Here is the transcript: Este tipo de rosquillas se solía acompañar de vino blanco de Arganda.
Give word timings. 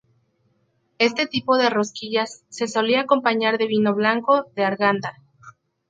Este 0.97 1.27
tipo 1.27 1.57
de 1.57 1.69
rosquillas 1.69 2.43
se 2.49 2.67
solía 2.67 3.01
acompañar 3.01 3.59
de 3.59 3.67
vino 3.67 3.93
blanco 3.93 4.45
de 4.55 4.63
Arganda. 4.63 5.13